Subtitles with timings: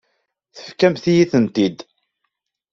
[0.55, 1.79] Tefkamt-iyi-tent-id.